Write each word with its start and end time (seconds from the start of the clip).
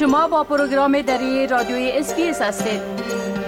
شما 0.00 0.28
با 0.28 0.44
پروگرام 0.44 1.02
دری 1.02 1.46
رادیوی 1.46 1.90
SBS 1.94 2.42
هستید. 2.42 2.80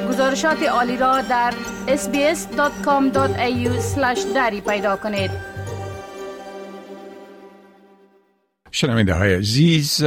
گزارشات 0.08 0.62
عالی 0.62 0.96
را 0.96 1.20
در 1.20 1.54
sbs.com.au 1.86 3.18
دری 4.34 4.60
پیدا 4.60 4.96
کنید. 4.96 5.30
شنونده 8.70 9.14
های 9.14 9.34
عزیز 9.34 10.04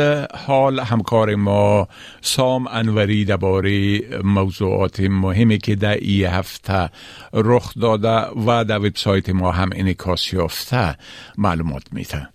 حال 0.48 0.80
همکار 0.80 1.36
ما 1.36 1.88
سام 2.22 2.68
انوری 2.68 3.26
درباره 3.26 4.00
موضوعات 4.24 5.00
مهمی 5.00 5.58
که 5.58 5.76
در 5.76 5.96
این 5.96 6.26
هفته 6.26 6.90
رخ 7.34 7.74
داده 7.82 8.42
و 8.48 8.64
در 8.64 8.78
وبسایت 8.78 9.30
ما 9.30 9.52
هم 9.52 9.70
انعکاس 9.76 10.34
یافته 10.34 10.96
معلومات 11.38 11.84
میده 11.92 12.35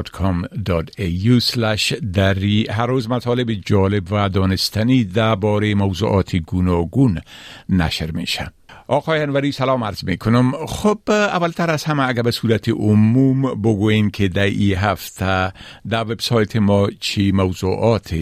دری 2.13 2.67
هر 2.69 2.85
روز 2.85 3.09
مطالب 3.09 3.53
جالب 3.53 4.11
و 4.11 4.29
دانستنی 4.29 5.03
درباره 5.03 5.75
موضوعات 5.75 6.35
گوناگون 6.35 7.21
نشر 7.69 8.11
میشه. 8.11 8.52
آقای 8.88 9.21
انوری 9.21 9.52
سلام 9.52 9.83
عرض 9.83 10.03
می 10.03 10.17
کنم 10.17 10.52
خب 10.66 10.99
اولتر 11.07 11.71
از 11.71 11.83
همه 11.83 12.07
اگر 12.07 12.21
به 12.21 12.31
صورت 12.31 12.69
عموم 12.69 13.61
بگوین 13.61 14.09
که 14.09 14.27
در 14.27 14.44
این 14.44 14.75
هفته 14.77 15.53
در 15.89 16.02
وبسایت 16.02 16.55
ما 16.55 16.89
چی 16.99 17.31
موضوعات 17.31 18.16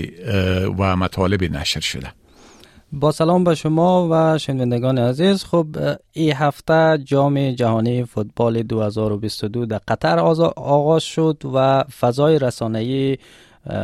و 0.77 0.95
مطالب 0.95 1.43
نشر 1.43 1.79
شده 1.79 2.20
با 2.93 3.11
سلام 3.11 3.43
به 3.43 3.55
شما 3.55 4.07
و 4.11 4.37
شنوندگان 4.37 4.97
عزیز. 4.97 5.43
خب 5.43 5.65
این 6.11 6.33
هفته 6.33 6.97
جام 7.05 7.51
جهانی 7.51 8.03
فوتبال 8.03 8.63
2022 8.63 9.65
در 9.65 9.81
قطر 9.87 10.19
آغاز 10.55 11.03
شد 11.03 11.41
و 11.53 11.83
فضای 11.83 12.39
رسانه‌ای 12.39 13.17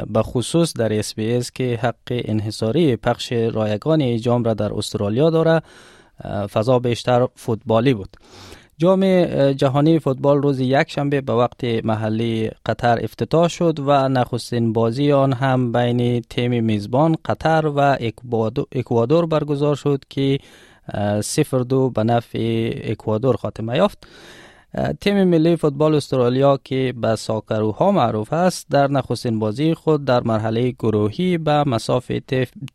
به 0.08 0.24
خصوص 0.24 0.74
در 0.74 1.00
اس 1.00 1.52
که 1.52 1.80
حق 1.82 1.96
انحصاری 2.10 2.96
پخش 2.96 3.32
رایگان 3.32 4.18
جام 4.18 4.44
را 4.44 4.54
در 4.54 4.74
استرالیا 4.74 5.30
داره 5.30 5.62
فضا 6.48 6.80
بیشتر 6.80 7.28
فوتبالی 7.36 7.94
بود. 7.94 8.18
جام 8.80 9.24
جهانی 9.52 10.00
فوتبال 10.00 10.42
روز 10.42 10.60
یک 10.60 10.92
شنبه 10.92 11.22
به 11.22 11.34
وقت 11.34 11.64
محلی 11.64 12.52
قطر 12.66 13.00
افتتاح 13.04 13.48
شد 13.48 13.80
و 13.80 14.10
نخستین 14.10 14.74
بازی 14.74 15.12
آن 15.12 15.34
هم 15.34 15.72
بین 15.72 16.22
تیم 16.22 16.64
میزبان 16.64 17.16
قطر 17.26 17.72
و 17.76 17.98
اکوادور 18.72 19.26
برگزار 19.26 19.76
شد 19.76 20.04
که 20.10 20.40
صفر 21.22 21.60
دو 21.60 21.90
به 21.90 22.04
نفع 22.04 22.72
اکوادور 22.84 23.36
خاتمه 23.36 23.78
یافت. 23.78 24.08
تیم 25.02 25.24
ملی 25.24 25.56
فوتبال 25.56 25.96
استرالیا 25.96 26.60
که 26.64 26.94
به 26.98 27.16
ساکروها 27.16 27.92
معروف 27.92 28.34
است 28.34 28.68
در 28.70 28.88
نخستین 28.88 29.40
بازی 29.40 29.74
خود 29.74 30.06
در 30.06 30.24
مرحله 30.24 30.72
گروهی 30.72 31.38
به 31.38 31.64
مسافه 31.64 32.22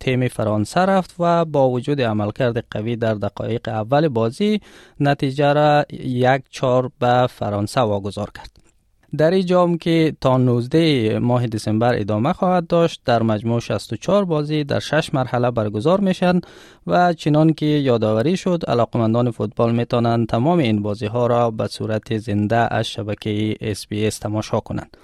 تیم 0.00 0.28
فرانسه 0.28 0.80
رفت 0.80 1.14
و 1.18 1.44
با 1.44 1.70
وجود 1.70 2.00
عملکرد 2.00 2.64
قوی 2.70 2.96
در 2.96 3.14
دقایق 3.14 3.68
اول 3.68 4.08
بازی 4.08 4.60
نتیجه 5.00 5.52
را 5.52 5.84
یک 6.02 6.42
چار 6.50 6.90
به 6.98 7.26
فرانسه 7.30 7.80
واگذار 7.80 8.30
کرد. 8.34 8.72
در 9.16 9.30
این 9.30 9.46
جام 9.46 9.78
که 9.78 10.16
تا 10.20 10.36
19 10.36 11.18
ماه 11.18 11.46
دسامبر 11.46 11.94
ادامه 11.94 12.32
خواهد 12.32 12.66
داشت 12.66 13.00
در 13.05 13.22
مجموع 13.22 13.60
64 13.60 14.24
بازی 14.24 14.64
در 14.64 14.80
6 14.80 15.14
مرحله 15.14 15.50
برگزار 15.50 16.00
میشن 16.00 16.41
و 16.86 17.12
چنان 17.12 17.52
که 17.52 17.66
یادآوری 17.66 18.36
شد 18.36 18.62
علاقمندان 18.69 19.30
فوتبال 19.30 19.74
می‌تونند 19.74 20.28
تمام 20.28 20.58
این 20.58 20.82
بازی 20.82 21.06
ها 21.06 21.27
را 21.27 21.50
به 21.50 21.66
صورت 21.66 22.19
زنده 22.19 22.74
از 22.74 22.88
شبکه 22.88 23.56
اس 23.60 24.19
تماشا 24.19 24.60
کنند. 24.60 24.96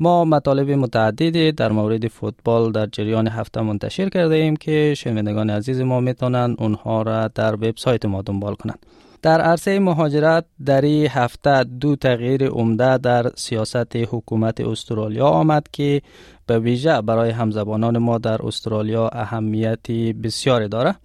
ما 0.00 0.24
مطالب 0.24 0.70
متعددی 0.70 1.52
در 1.52 1.72
مورد 1.72 2.08
فوتبال 2.08 2.72
در 2.72 2.86
جریان 2.86 3.28
هفته 3.28 3.60
منتشر 3.60 4.08
کرده 4.08 4.34
ایم 4.34 4.56
که 4.56 4.94
شنوندگان 4.96 5.50
عزیز 5.50 5.80
ما 5.80 6.00
می‌تونند 6.00 6.56
اونها 6.58 7.02
را 7.02 7.28
در 7.28 7.54
وبسایت 7.54 8.04
ما 8.04 8.22
دنبال 8.22 8.54
کنند. 8.54 8.86
در 9.22 9.40
عرصه 9.40 9.78
مهاجرت 9.78 10.44
در 10.64 10.80
این 10.80 11.06
هفته 11.06 11.64
دو 11.64 11.96
تغییر 11.96 12.48
عمده 12.48 12.98
در 12.98 13.30
سیاست 13.36 13.96
حکومت 13.96 14.60
استرالیا 14.60 15.26
آمد 15.26 15.66
که 15.72 16.02
به 16.46 16.58
ویژه 16.58 17.00
برای 17.00 17.30
همزبانان 17.30 17.98
ما 17.98 18.18
در 18.18 18.46
استرالیا 18.46 19.08
اهمیتی 19.08 20.12
بسیاری 20.12 20.68
دارد. 20.68 21.00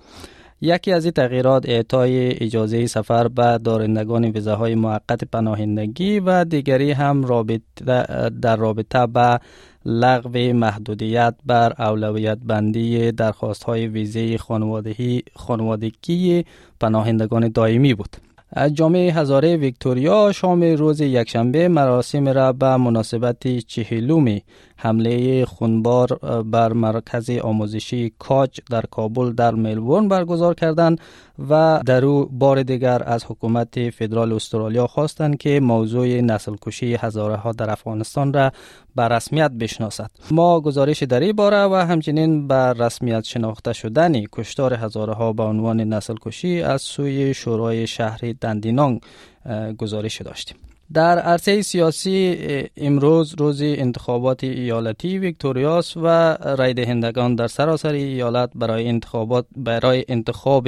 یکی 0.61 0.91
از 0.91 1.05
این 1.05 1.11
تغییرات 1.11 1.69
اعطای 1.69 2.43
اجازه 2.43 2.87
سفر 2.87 3.27
به 3.27 3.57
دارندگان 3.57 4.25
ویزاهای 4.25 4.75
موقت 4.75 5.23
پناهندگی 5.23 6.19
و 6.19 6.45
دیگری 6.45 6.91
هم 6.91 7.23
رابطه 7.23 8.29
در 8.41 8.55
رابطه 8.55 9.07
به 9.07 9.39
لغو 9.85 10.53
محدودیت 10.53 11.35
بر 11.45 11.73
اولویت 11.79 12.37
بندی 12.45 13.11
درخواست 13.11 13.63
های 13.63 13.87
ویزه 13.87 14.37
خانوادگی 15.35 16.45
پناهندگان 16.79 17.47
دائمی 17.47 17.93
بود. 17.93 18.17
جامعه 18.73 19.13
هزاره 19.13 19.57
ویکتوریا 19.57 20.31
شام 20.31 20.61
روز 20.63 21.01
یکشنبه 21.01 21.67
مراسم 21.67 22.29
را 22.29 22.53
به 22.53 22.77
مناسبت 22.77 23.57
چهلوم 23.57 24.39
حمله 24.83 25.45
خونبار 25.45 26.07
بر 26.43 26.73
مرکز 26.73 27.29
آموزشی 27.29 28.13
کاج 28.19 28.49
در 28.69 28.81
کابل 28.91 29.31
در 29.31 29.55
ملبورن 29.55 30.07
برگزار 30.07 30.53
کردند 30.53 31.01
و 31.49 31.81
در 31.85 32.05
او 32.05 32.25
بار 32.25 32.63
دیگر 32.63 33.01
از 33.05 33.25
حکومت 33.25 33.89
فدرال 33.89 34.33
استرالیا 34.33 34.87
خواستند 34.87 35.37
که 35.37 35.59
موضوع 35.59 36.21
نسل 36.21 36.55
کشی 36.61 36.95
هزاره 36.95 37.35
ها 37.35 37.51
در 37.51 37.69
افغانستان 37.69 38.33
را 38.33 38.51
به 38.95 39.03
رسمیت 39.03 39.51
بشناسد. 39.51 40.11
ما 40.31 40.61
گزارش 40.61 41.03
در 41.03 41.19
این 41.19 41.31
باره 41.31 41.63
و 41.63 41.75
همچنین 41.75 42.47
به 42.47 42.73
رسمیت 42.73 43.23
شناخته 43.23 43.73
شدن 43.73 44.25
کشتار 44.31 44.73
هزاره 44.73 45.13
ها 45.13 45.33
به 45.33 45.43
عنوان 45.43 45.81
نسل 45.81 46.15
کشی 46.21 46.61
از 46.61 46.81
سوی 46.81 47.33
شورای 47.33 47.87
شهر 47.87 48.33
دندینانگ 48.41 49.01
گزارش 49.77 50.21
داشتیم. 50.21 50.57
در 50.93 51.19
عرصه 51.19 51.61
سیاسی 51.61 52.37
امروز 52.77 53.35
روز 53.37 53.61
انتخابات 53.61 54.43
ایالتی 54.43 55.19
ویکتوریاس 55.19 55.97
و 55.97 56.07
رای 56.57 56.73
دهندگان 56.73 57.35
در 57.35 57.47
سراسر 57.47 57.93
ایالت 57.93 58.49
برای 58.55 58.87
انتخابات 58.87 59.45
برای 59.55 60.05
انتخاب 60.07 60.67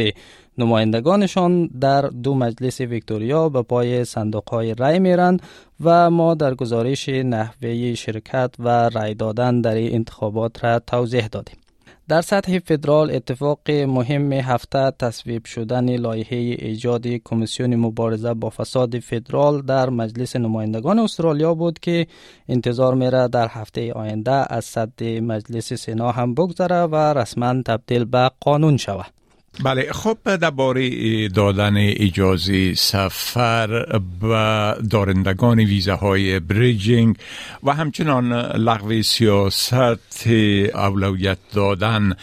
نمایندگانشان 0.58 1.68
در 1.68 2.02
دو 2.02 2.34
مجلس 2.36 2.82
ویکتوریا 2.82 3.50
به 3.50 3.62
پای 3.62 4.06
صندوق 4.06 4.50
های 4.50 4.74
رای 4.74 5.00
میرند 5.00 5.42
و 5.84 6.10
ما 6.10 6.34
در 6.34 6.56
گزارش 6.56 7.10
نحوه 7.10 7.94
شرکت 7.94 8.52
و 8.60 8.90
رای 8.90 9.14
دادن 9.14 9.62
در 9.62 9.78
انتخابات 9.78 10.64
را 10.64 10.80
توضیح 10.80 11.28
دادیم. 11.28 11.65
در 12.08 12.22
سطح 12.22 12.60
فدرال 12.60 13.12
اتفاق 13.12 13.72
مهم 13.72 14.34
هفته 14.34 14.92
تصویب 15.00 15.46
شدن 15.46 15.96
لایحه 15.96 16.38
ایجاد 16.38 17.08
کمیسیون 17.08 17.76
مبارزه 17.76 18.34
با 18.34 18.50
فساد 18.50 19.00
فدرال 19.00 19.62
در 19.62 19.90
مجلس 19.90 20.36
نمایندگان 20.36 21.00
استرالیا 21.00 21.54
بود 21.54 21.80
که 21.80 22.08
انتظار 22.50 22.96
میره 22.96 23.28
در 23.28 23.48
هفته 23.48 23.94
آینده 23.94 24.54
از 24.54 24.66
صد 24.66 25.04
مجلس 25.04 25.74
سنا 25.74 26.12
هم 26.12 26.34
بگذره 26.34 26.82
و 26.82 26.96
رسما 26.96 27.62
تبدیل 27.62 28.06
به 28.06 28.32
قانون 28.40 28.78
شود. 28.78 29.15
بله 29.64 29.92
خب 29.92 30.18
درباره 30.36 31.28
دادن 31.28 31.74
اجازه 31.78 32.74
سفر 32.74 34.00
و 34.22 34.76
دارندگان 34.90 35.60
ویزاهای 35.60 36.40
بریجینگ 36.40 37.16
و 37.64 37.74
همچنان 37.74 38.34
لغو 38.56 39.02
سیاست 39.02 40.28
اولویت 40.74 41.38
دادن 41.54 42.14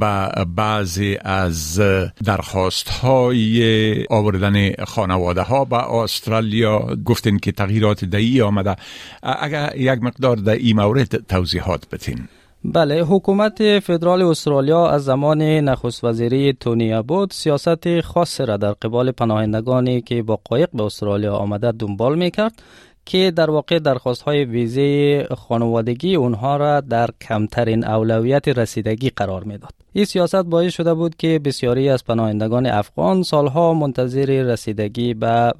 به 0.00 0.28
بعضی 0.56 1.18
از 1.24 1.80
درخواست 2.24 2.88
های 2.88 4.06
آوردن 4.10 4.84
خانواده 4.84 5.42
ها 5.42 5.64
به 5.64 5.94
استرالیا 5.94 6.96
گفتین 7.04 7.38
که 7.38 7.52
تغییرات 7.52 8.04
دهی 8.04 8.40
آمده. 8.40 8.76
اگر 9.22 9.72
یک 9.76 10.02
مقدار 10.02 10.36
در 10.36 10.52
این 10.52 10.76
مورد 10.76 11.26
توضیحات 11.26 11.88
بتین 11.88 12.28
بله 12.72 13.02
حکومت 13.04 13.78
فدرال 13.78 14.22
استرالیا 14.22 14.88
از 14.88 15.04
زمان 15.04 15.42
نخست 15.42 16.04
وزیری 16.04 16.52
تونی 16.52 16.92
ابود 16.92 17.30
سیاست 17.30 18.00
خاص 18.00 18.40
را 18.40 18.56
در 18.56 18.72
قبال 18.72 19.10
پناهندگانی 19.10 20.00
که 20.00 20.22
با 20.22 20.40
قایق 20.44 20.68
به 20.74 20.82
استرالیا 20.82 21.34
آمده 21.34 21.72
دنبال 21.72 22.18
می 22.18 22.30
کرد 22.30 22.62
که 23.04 23.32
در 23.36 23.50
واقع 23.50 23.78
درخواست 23.78 24.22
های 24.22 24.44
ویزه 24.44 25.24
خانوادگی 25.24 26.14
اونها 26.14 26.56
را 26.56 26.80
در 26.80 27.08
کمترین 27.20 27.84
اولویت 27.84 28.48
رسیدگی 28.48 29.10
قرار 29.10 29.44
می‌داد. 29.44 29.72
این 29.92 30.04
سیاست 30.04 30.44
باعث 30.44 30.74
شده 30.74 30.94
بود 30.94 31.16
که 31.16 31.40
بسیاری 31.44 31.88
از 31.88 32.04
پناهندگان 32.04 32.66
افغان 32.66 33.22
سالها 33.22 33.74
منتظر 33.74 34.42
رسیدگی 34.42 35.14
به 35.14 35.52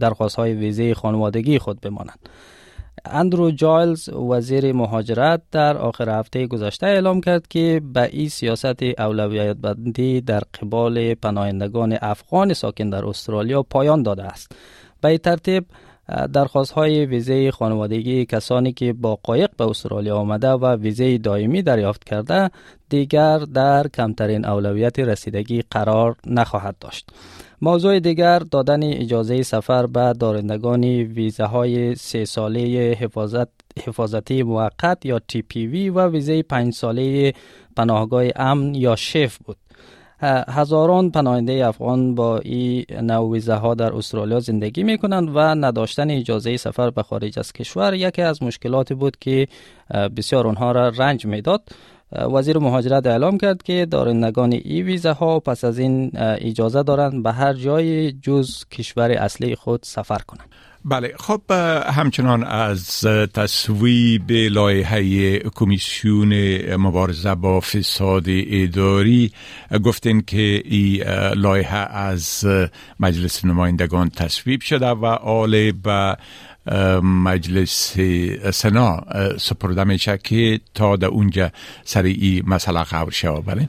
درخواست 0.00 0.36
های 0.36 0.52
ویزه 0.52 0.94
خانوادگی 0.94 1.58
خود 1.58 1.80
بمانند. 1.80 2.18
اندرو 3.04 3.50
جایلز 3.50 4.08
وزیر 4.08 4.72
مهاجرت 4.72 5.42
در 5.50 5.76
آخر 5.76 6.18
هفته 6.18 6.46
گذشته 6.46 6.86
اعلام 6.86 7.20
کرد 7.20 7.48
که 7.48 7.80
به 7.94 8.08
این 8.12 8.28
سیاست 8.28 8.82
اولویت 8.98 9.56
بندی 9.56 10.20
در 10.20 10.40
قبال 10.40 11.14
پناهندگان 11.14 11.98
افغان 12.02 12.52
ساکن 12.52 12.90
در 12.90 13.06
استرالیا 13.06 13.62
پایان 13.62 14.02
داده 14.02 14.24
است. 14.24 14.52
به 15.00 15.08
این 15.08 15.18
ترتیب 15.18 15.64
درخواست 16.32 16.72
های 16.72 17.06
ویزه 17.06 17.50
خانوادگی 17.50 18.26
کسانی 18.26 18.72
که 18.72 18.92
با 18.92 19.18
قایق 19.22 19.50
به 19.56 19.64
استرالیا 19.68 20.16
آمده 20.16 20.50
و 20.50 20.76
ویزه 20.76 21.18
دائمی 21.18 21.62
دریافت 21.62 22.04
کرده 22.04 22.50
دیگر 22.88 23.38
در 23.38 23.88
کمترین 23.88 24.44
اولویت 24.44 24.98
رسیدگی 24.98 25.62
قرار 25.70 26.16
نخواهد 26.26 26.76
داشت. 26.80 27.10
موضوع 27.64 28.00
دیگر 28.00 28.38
دادن 28.38 28.82
اجازه 28.82 29.42
سفر 29.42 29.86
به 29.86 30.12
دارندگان 30.12 30.84
ویزه 30.84 31.44
های 31.44 31.94
سه 31.94 32.24
ساله 32.24 32.60
حفاظت 33.00 33.48
حفاظتی 33.86 34.42
موقت 34.42 35.06
یا 35.06 35.18
تی 35.18 35.42
پی 35.42 35.66
وی 35.66 35.90
و 35.90 36.06
ویزه 36.08 36.42
پنج 36.42 36.72
ساله 36.72 37.32
پناهگاه 37.76 38.24
امن 38.36 38.74
یا 38.74 38.96
شف 38.96 39.38
بود. 39.38 39.56
هزاران 40.48 41.10
پناهنده 41.10 41.66
افغان 41.66 42.14
با 42.14 42.38
این 42.38 42.84
نوع 43.00 43.32
ویزه 43.32 43.54
ها 43.54 43.74
در 43.74 43.94
استرالیا 43.94 44.40
زندگی 44.40 44.82
می 44.82 44.98
کنند 44.98 45.28
و 45.34 45.38
نداشتن 45.38 46.10
اجازه 46.10 46.56
سفر 46.56 46.90
به 46.90 47.02
خارج 47.02 47.38
از 47.38 47.52
کشور 47.52 47.94
یکی 47.94 48.22
از 48.22 48.42
مشکلاتی 48.42 48.94
بود 48.94 49.16
که 49.20 49.48
بسیار 50.16 50.46
آنها 50.46 50.72
را 50.72 50.88
رنج 50.88 51.26
می‌داد. 51.26 51.62
وزیر 52.12 52.58
مهاجرت 52.58 53.06
اعلام 53.06 53.38
کرد 53.38 53.62
که 53.62 53.86
دارندگان 53.86 54.52
ای 54.52 54.82
ویزه 54.82 55.12
ها 55.12 55.40
پس 55.40 55.64
از 55.64 55.78
این 55.78 56.10
اجازه 56.18 56.82
دارند 56.82 57.22
به 57.22 57.32
هر 57.32 57.52
جای 57.52 58.12
جز 58.12 58.64
کشور 58.70 59.10
اصلی 59.10 59.54
خود 59.54 59.80
سفر 59.82 60.18
کنند. 60.18 60.48
بله 60.84 61.14
خب 61.16 61.40
همچنان 61.86 62.44
از 62.44 63.00
تصویب 63.34 64.30
لایحه 64.30 65.38
کمیسیون 65.38 66.34
مبارزه 66.76 67.34
با 67.34 67.60
فساد 67.60 68.24
اداری 68.28 69.32
گفتین 69.84 70.20
که 70.20 70.62
این 70.64 71.02
لایحه 71.34 71.96
از 71.96 72.46
مجلس 73.00 73.44
نمایندگان 73.44 74.08
تصویب 74.08 74.60
شده 74.60 74.86
و 74.90 75.04
آل 75.06 75.72
به 75.72 76.16
مجلس 77.02 77.96
سنا 78.52 79.00
سپرده 79.38 79.84
میشه 79.84 80.18
که 80.18 80.60
تا 80.74 80.96
در 80.96 81.06
اونجا 81.06 81.50
سر 81.84 82.02
این 82.02 82.42
مسئله 82.46 82.84
خبر 82.84 83.10
شود. 83.10 83.44
بله؟ 83.44 83.68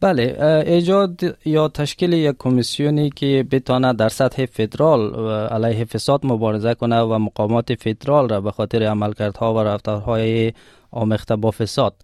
بله 0.00 0.36
ایجاد 0.66 1.20
یا 1.44 1.68
تشکیل 1.68 2.12
یک 2.12 2.36
کمیسیونی 2.38 3.10
که 3.10 3.46
بتانه 3.50 3.92
در 3.92 4.08
سطح 4.08 4.46
فدرال 4.46 5.30
علیه 5.30 5.84
فساد 5.84 6.26
مبارزه 6.26 6.74
کنه 6.74 7.00
و 7.00 7.18
مقامات 7.18 7.74
فدرال 7.74 8.28
را 8.28 8.40
به 8.40 8.50
خاطر 8.50 8.82
عملکردها 8.82 9.54
و 9.54 9.58
رفتارهای 9.58 10.52
آمیخته 10.90 11.36
با 11.36 11.50
فساد 11.50 11.94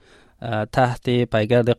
تحت 0.73 1.11
پیگرد 1.25 1.70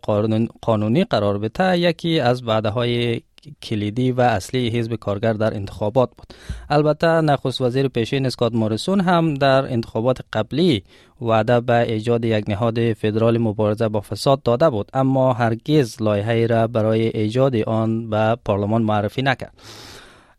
قانونی 0.61 1.03
قرار 1.03 1.37
بده 1.37 1.77
یکی 1.77 2.19
از 2.19 2.47
وعده 2.47 2.69
های 2.69 3.21
کلیدی 3.63 4.11
و 4.11 4.21
اصلی 4.21 4.69
حزب 4.69 4.95
کارگر 4.95 5.33
در 5.33 5.53
انتخابات 5.53 6.09
بود. 6.17 6.27
البته 6.69 7.07
نخست 7.07 7.61
وزیر 7.61 7.87
پیشین 7.87 8.25
اسکات 8.25 8.53
موریسون 8.53 8.99
هم 8.99 9.33
در 9.33 9.73
انتخابات 9.73 10.17
قبلی 10.33 10.83
وعده 11.21 11.59
به 11.59 11.91
ایجاد 11.91 12.25
یک 12.25 12.49
نهاد 12.49 12.93
فدرال 12.93 13.37
مبارزه 13.37 13.87
با 13.87 14.01
فساد 14.01 14.43
داده 14.43 14.69
بود 14.69 14.89
اما 14.93 15.33
هرگز 15.33 16.01
لایحه 16.01 16.47
را 16.47 16.67
برای 16.67 17.07
ایجاد 17.07 17.55
آن 17.55 18.09
به 18.09 18.37
پارلمان 18.45 18.81
معرفی 18.81 19.21
نکرد. 19.21 19.53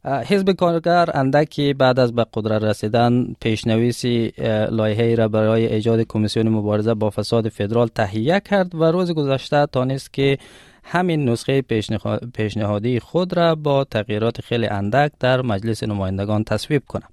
حزب 0.05 0.53
کارگر 0.53 1.09
اندکی 1.15 1.75
بعد 1.75 2.01
از 2.01 2.15
به 2.15 2.27
قدرت 2.35 2.63
رسیدن 2.63 3.27
پیشنویسی 3.41 4.33
لایحه 4.71 5.15
را 5.15 5.29
برای 5.29 5.67
ایجاد 5.67 6.01
کمیسیون 6.03 6.49
مبارزه 6.49 6.95
با 6.95 7.11
فساد 7.11 7.49
فدرال 7.49 7.89
تهیه 7.89 8.41
کرد 8.41 8.75
و 8.75 8.85
روز 8.85 9.11
گذشته 9.11 9.67
تانست 9.67 10.13
که 10.13 10.39
همین 10.93 11.29
نسخه 11.29 11.63
پیشنهادی 12.35 13.01
خود 13.01 13.37
را 13.37 13.55
با 13.55 13.85
تغییرات 13.85 14.41
خیلی 14.41 14.67
اندک 14.67 15.13
در 15.21 15.43
مجلس 15.43 15.83
نمایندگان 15.83 16.45
تصویب 16.45 16.83
کنم. 16.89 17.09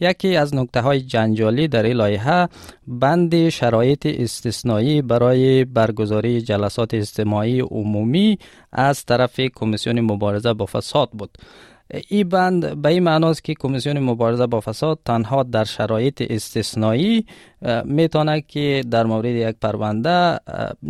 یکی 0.00 0.36
از 0.36 0.54
نکته 0.54 0.80
های 0.80 1.00
جنجالی 1.00 1.68
در 1.68 1.82
این 1.82 1.96
لایحه 1.96 2.48
بند 2.86 3.48
شرایط 3.48 4.06
استثنایی 4.06 5.02
برای 5.02 5.64
برگزاری 5.64 6.40
جلسات 6.40 6.94
اجتماعی 6.94 7.60
عمومی 7.60 8.38
از 8.72 9.04
طرف 9.04 9.40
کمیسیون 9.40 10.00
مبارزه 10.00 10.52
با 10.52 10.66
فساد 10.66 11.10
بود. 11.10 11.38
این 12.08 12.28
بند 12.28 12.82
به 12.82 12.88
این 12.88 13.02
معناست 13.02 13.44
که 13.44 13.54
کمیسیون 13.54 13.98
مبارزه 13.98 14.46
با 14.46 14.60
فساد 14.60 14.98
تنها 15.04 15.42
در 15.42 15.64
شرایط 15.64 16.22
استثنایی 16.30 17.26
می‌تونه 17.84 18.40
که 18.40 18.84
در 18.90 19.06
مورد 19.06 19.24
یک 19.24 19.56
پرونده 19.60 20.38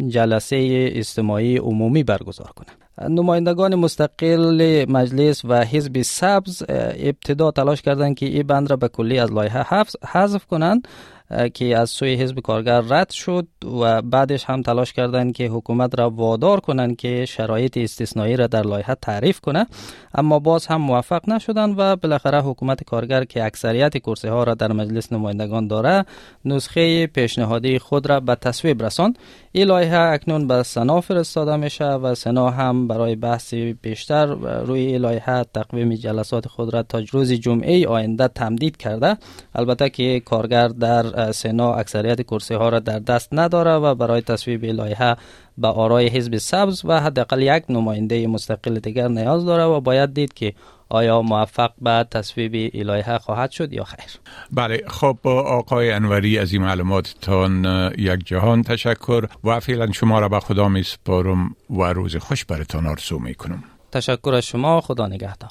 جلسه 0.08 0.56
اجتماعی 0.92 1.56
عمومی 1.56 2.02
برگزار 2.02 2.50
کنه. 2.56 2.68
نمایندگان 3.08 3.74
مستقل 3.74 4.84
مجلس 4.88 5.44
و 5.44 5.64
حزب 5.64 6.02
سبز 6.02 6.62
ابتدا 6.68 7.50
تلاش 7.50 7.82
کردند 7.82 8.16
که 8.16 8.26
این 8.26 8.42
بند 8.42 8.70
را 8.70 8.76
به 8.76 8.88
کلی 8.88 9.18
از 9.18 9.32
لایحه 9.32 9.64
حذف 10.12 10.46
کنند. 10.46 10.88
که 11.54 11.76
از 11.78 11.90
سوی 11.90 12.14
حزب 12.14 12.40
کارگر 12.40 12.80
رد 12.80 13.10
شد 13.10 13.46
و 13.80 14.02
بعدش 14.02 14.44
هم 14.44 14.62
تلاش 14.62 14.92
کردند 14.92 15.32
که 15.32 15.46
حکومت 15.48 15.98
را 15.98 16.10
وادار 16.10 16.60
کنند 16.60 16.96
که 16.96 17.24
شرایط 17.24 17.76
استثنایی 17.76 18.36
را 18.36 18.46
در 18.46 18.62
لایحه 18.62 18.94
تعریف 18.94 19.40
کنه. 19.40 19.66
اما 20.14 20.38
باز 20.38 20.66
هم 20.66 20.80
موفق 20.80 21.28
نشدند 21.28 21.74
و 21.78 21.96
بالاخره 21.96 22.40
حکومت 22.40 22.84
کارگر 22.84 23.24
که 23.24 23.44
اکثریت 23.44 23.98
کرسی 23.98 24.28
ها 24.28 24.44
را 24.44 24.54
در 24.54 24.72
مجلس 24.72 25.12
نمایندگان 25.12 25.66
داره 25.66 26.04
نسخه 26.44 27.06
پیشنهادی 27.06 27.78
خود 27.78 28.10
را 28.10 28.20
به 28.20 28.34
تصویب 28.34 28.82
رساند. 28.82 29.18
این 29.52 29.66
لایحه 29.66 29.98
اکنون 29.98 30.46
به 30.46 30.62
سنا 30.62 31.00
فرستاده 31.00 31.56
میشه 31.56 31.84
و 31.84 32.14
سنا 32.14 32.50
هم 32.50 32.88
برای 32.88 33.16
بحث 33.16 33.54
بیشتر 33.54 34.26
روی 34.64 34.98
لایحه 34.98 35.44
تقویم 35.44 35.94
جلسات 35.94 36.48
خود 36.48 36.74
را 36.74 36.82
تا 36.82 37.02
روز 37.12 37.32
جمعه 37.32 37.86
آینده 37.88 38.28
تمدید 38.28 38.76
کرده. 38.76 39.16
البته 39.54 39.90
که 39.90 40.20
کارگر 40.20 40.68
در 40.68 41.19
سنا 41.20 41.74
اکثریت 41.74 42.22
کرسی 42.22 42.54
ها 42.54 42.68
را 42.68 42.78
در 42.78 42.98
دست 42.98 43.28
نداره 43.32 43.74
و 43.74 43.94
برای 43.94 44.20
تصویب 44.20 44.64
لایحه 44.64 45.16
به 45.58 45.68
آرای 45.68 46.08
حزب 46.08 46.36
سبز 46.36 46.82
و 46.84 47.00
حداقل 47.00 47.42
یک 47.42 47.64
نماینده 47.68 48.26
مستقل 48.26 48.78
دیگر 48.78 49.08
نیاز 49.08 49.44
داره 49.44 49.64
و 49.64 49.80
باید 49.80 50.14
دید 50.14 50.32
که 50.32 50.54
آیا 50.88 51.22
موفق 51.22 51.70
به 51.80 52.06
تصویب 52.10 52.70
الهه 52.74 53.18
خواهد 53.18 53.50
شد 53.50 53.72
یا 53.72 53.84
خیر. 53.84 54.20
بله 54.52 54.82
خب 54.86 55.18
آقای 55.24 55.90
انوری 55.90 56.38
از 56.38 56.52
این 56.52 56.62
معلوماتتان 56.62 57.64
یک 57.98 58.26
جهان 58.26 58.62
تشکر 58.62 59.24
و 59.44 59.60
فعلا 59.60 59.92
شما 59.92 60.18
را 60.18 60.28
به 60.28 60.40
خدا 60.40 60.68
می 60.68 60.82
سپارم 60.82 61.56
و 61.70 61.82
روز 61.82 62.16
خوش 62.16 62.44
برتان 62.44 62.86
آرزو 62.86 63.18
می 63.18 63.34
کنم. 63.34 63.64
تشکر 63.92 64.34
از 64.34 64.44
شما 64.44 64.80
خدا 64.80 65.06
نگهدار. 65.06 65.50